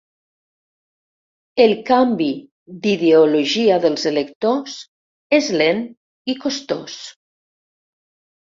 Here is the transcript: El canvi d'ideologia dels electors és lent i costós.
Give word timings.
El 1.65 1.73
canvi 1.89 2.29
d'ideologia 2.87 3.77
dels 3.85 4.07
electors 4.15 4.79
és 5.43 5.53
lent 5.61 5.85
i 6.35 6.39
costós. 6.49 6.99